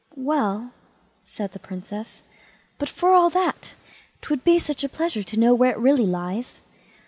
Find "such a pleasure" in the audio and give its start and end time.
4.57-5.21